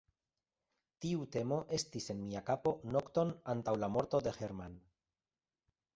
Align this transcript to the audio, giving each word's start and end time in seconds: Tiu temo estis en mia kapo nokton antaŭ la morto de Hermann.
Tiu 1.05 1.25
temo 1.35 1.59
estis 1.77 2.09
en 2.15 2.23
mia 2.29 2.43
kapo 2.49 2.73
nokton 2.97 3.35
antaŭ 3.55 3.79
la 3.85 3.91
morto 3.97 4.23
de 4.29 4.35
Hermann. 4.39 4.85